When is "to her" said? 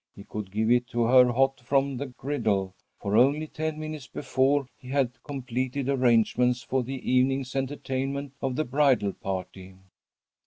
0.87-1.31